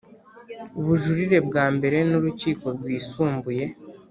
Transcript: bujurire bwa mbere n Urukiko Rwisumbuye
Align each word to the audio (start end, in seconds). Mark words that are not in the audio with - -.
bujurire 0.83 1.37
bwa 1.47 1.65
mbere 1.75 1.97
n 2.09 2.11
Urukiko 2.17 2.65
Rwisumbuye 2.75 3.65